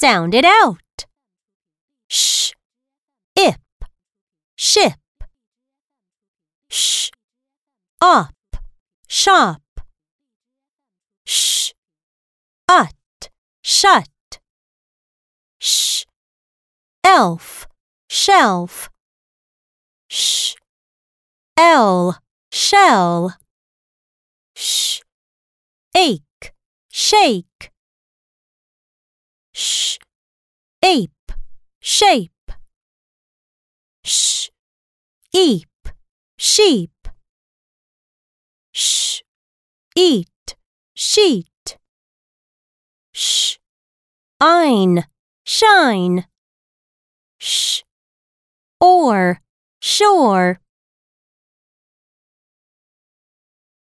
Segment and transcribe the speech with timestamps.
[0.00, 1.06] Sound it out.
[2.06, 2.52] Sh,
[3.34, 3.60] ip,
[4.54, 5.00] ship.
[6.70, 7.10] Sh,
[8.00, 8.32] up,
[9.08, 9.60] shop.
[11.26, 11.72] Sh,
[12.68, 12.94] ut,
[13.60, 14.38] shut.
[15.58, 16.04] Sh,
[17.02, 17.66] elf,
[18.08, 18.90] shelf.
[20.08, 20.54] Sh,
[21.56, 22.20] L,
[22.52, 23.34] shell.
[24.54, 25.00] Sh,
[25.96, 26.54] ache,
[26.88, 27.72] shake.
[31.80, 32.52] Shape.
[34.04, 34.48] Sh,
[35.32, 35.88] eep,
[36.36, 37.08] sheep.
[38.72, 39.22] Sh,
[39.96, 40.56] eat,
[40.94, 41.78] sheet.
[43.12, 43.56] Sh,
[44.40, 45.04] ein,
[45.44, 46.26] shine.
[47.38, 47.82] Sh,
[48.80, 49.40] or,
[49.80, 50.60] shore.